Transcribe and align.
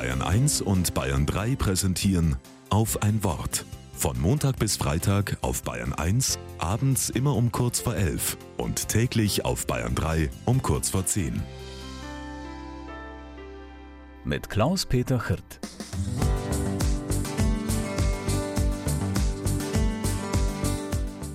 Bayern 0.00 0.22
1 0.22 0.62
und 0.62 0.94
Bayern 0.94 1.26
3 1.26 1.56
präsentieren 1.56 2.36
auf 2.70 3.02
ein 3.02 3.22
Wort. 3.22 3.66
Von 3.92 4.18
Montag 4.18 4.58
bis 4.58 4.78
Freitag 4.78 5.36
auf 5.42 5.62
Bayern 5.62 5.92
1, 5.92 6.38
abends 6.56 7.10
immer 7.10 7.36
um 7.36 7.52
kurz 7.52 7.80
vor 7.80 7.94
11 7.94 8.38
und 8.56 8.88
täglich 8.88 9.44
auf 9.44 9.66
Bayern 9.66 9.94
3 9.94 10.30
um 10.46 10.62
kurz 10.62 10.88
vor 10.88 11.04
10. 11.04 11.42
Mit 14.24 14.48
Klaus-Peter 14.48 15.28
Hirt. 15.28 15.60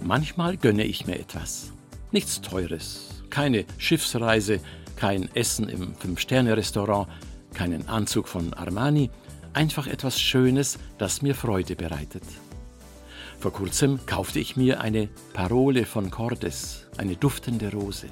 Manchmal 0.02 0.58
gönne 0.58 0.86
ich 0.86 1.06
mir 1.06 1.20
etwas. 1.20 1.72
Nichts 2.12 2.42
Teures, 2.42 3.22
keine 3.30 3.66
Schiffsreise, 3.78 4.60
kein 4.96 5.30
Essen 5.36 5.70
im 5.70 5.94
Fünf-Sterne-Restaurant, 5.94 7.08
keinen 7.56 7.88
Anzug 7.88 8.28
von 8.28 8.54
Armani, 8.54 9.10
einfach 9.54 9.88
etwas 9.88 10.20
Schönes, 10.20 10.78
das 11.00 11.24
mir 11.24 11.34
Freude 11.34 11.76
bereitet. 11.76 12.24
Vor 13.40 13.52
kurzem 13.52 14.06
kaufte 14.06 14.40
ich 14.40 14.56
mir 14.56 14.82
eine 14.82 15.10
Parole 15.34 15.86
von 15.86 16.12
Cordes, 16.12 16.86
eine 16.98 17.16
duftende 17.16 17.72
Rose. 17.72 18.08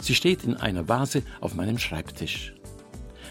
Sie 0.00 0.14
steht 0.14 0.44
in 0.44 0.56
einer 0.56 0.88
Vase 0.88 1.22
auf 1.40 1.54
meinem 1.54 1.78
Schreibtisch. 1.78 2.54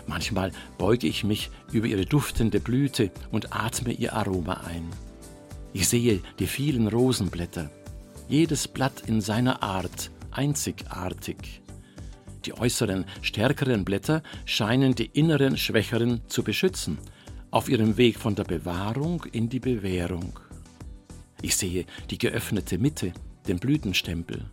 Manchmal 0.08 0.52
beuge 0.78 1.08
ich 1.08 1.24
mich 1.24 1.50
über 1.72 1.88
ihre 1.88 2.06
duftende 2.06 2.60
Blüte 2.60 3.12
und 3.32 3.56
atme 3.56 3.92
ihr 3.94 4.14
Aroma 4.14 4.62
ein. 4.66 4.90
Ich 5.74 5.88
sehe 5.88 6.22
die 6.40 6.48
vielen 6.48 6.88
Rosenblätter, 6.88 7.70
jedes 8.28 8.68
Blatt 8.68 9.04
in 9.08 9.22
seiner 9.22 9.64
Art, 9.64 10.12
einzigartig. 10.32 11.62
Die 12.46 12.54
äußeren, 12.54 13.06
stärkeren 13.22 13.86
Blätter 13.86 14.22
scheinen 14.46 14.94
die 14.94 15.08
inneren, 15.08 15.58
schwächeren 15.58 16.22
zu 16.28 16.44
beschützen, 16.44 17.00
auf 17.50 17.70
ihrem 17.70 17.98
Weg 17.98 18.20
von 18.20 18.36
der 18.36 18.44
Bewahrung 18.44 19.24
in 19.32 19.50
die 19.50 19.60
Bewährung. 19.60 20.40
Ich 21.42 21.56
sehe 21.56 21.86
die 22.10 22.18
geöffnete 22.18 22.78
Mitte, 22.78 23.14
den 23.48 23.60
Blütenstempel. 23.60 24.46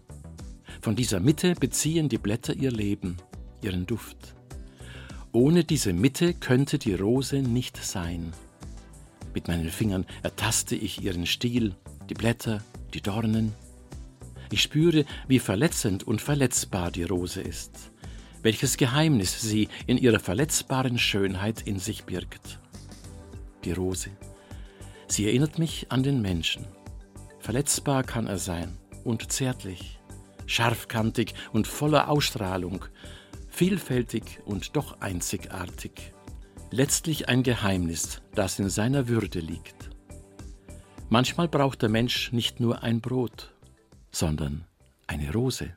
Von 0.81 0.97
dieser 0.97 1.21
Mitte 1.21 1.55
beziehen 1.55 2.09
die 2.09 2.19
Blätter 2.19 2.55
ihr 2.55 2.71
Leben, 2.71 3.17
ihren 3.61 3.87
Duft. 3.87 4.35
Ohne 5.33 5.65
diese 5.65 5.93
Mitte 5.93 6.35
könnte 6.35 6.79
die 6.79 6.95
Rose 6.95 7.37
nicht 7.37 7.77
sein. 7.77 8.33
Mit 9.35 9.49
meinen 9.49 9.71
Fingern 9.71 10.07
ertaste 10.23 10.77
ich 10.77 11.03
ihren 11.03 11.27
Stiel, 11.27 11.75
die 12.11 12.15
Blätter, 12.15 12.63
die 12.95 13.01
Dornen. 13.01 13.53
Ich 14.51 14.61
spüre, 14.61 15.07
wie 15.29 15.39
verletzend 15.39 16.07
und 16.07 16.21
verletzbar 16.21 16.91
die 16.91 17.05
Rose 17.05 17.41
ist, 17.41 17.92
welches 18.43 18.77
Geheimnis 18.77 19.41
sie 19.41 19.69
in 19.87 19.99
ihrer 19.99 20.21
verletzbaren 20.21 20.99
Schönheit 20.99 21.63
in 21.63 21.79
sich 21.79 22.05
birgt. 22.05 22.61
Die 23.65 23.73
Rose. 23.73 24.11
Sie 25.07 25.27
erinnert 25.27 25.59
mich 25.59 25.87
an 25.91 26.03
den 26.03 26.23
Menschen. 26.23 26.67
Verletzbar 27.39 28.03
kann 28.03 28.27
er 28.27 28.39
sein 28.39 28.79
und 29.05 29.33
zärtlich, 29.33 29.99
scharfkantig 30.47 31.35
und 31.53 31.67
voller 31.67 32.09
Ausstrahlung, 32.09 32.85
vielfältig 33.49 34.41
und 34.45 34.77
doch 34.77 35.01
einzigartig. 35.01 36.13
Letztlich 36.71 37.29
ein 37.29 37.43
Geheimnis, 37.43 38.23
das 38.35 38.59
in 38.59 38.71
seiner 38.71 39.09
Würde 39.09 39.41
liegt. 39.41 39.91
Manchmal 41.11 41.49
braucht 41.49 41.83
der 41.83 41.91
Mensch 41.91 42.33
nicht 42.33 42.61
nur 42.61 42.83
ein 42.83 43.03
Brot, 43.03 43.53
sondern 44.11 44.65
eine 45.07 45.31
Rose. 45.33 45.75